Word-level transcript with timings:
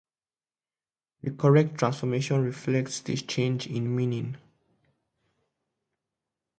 The 1.21 1.29
correct 1.29 1.77
transformation 1.77 2.43
reflects 2.43 3.01
this 3.01 3.21
change 3.21 3.67
in 3.67 3.95
meaning. 3.95 4.35